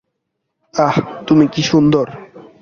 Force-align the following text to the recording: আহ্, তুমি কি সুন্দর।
আহ্, 0.73 0.99
তুমি 1.27 1.45
কি 1.47 1.61
সুন্দর। 1.63 2.05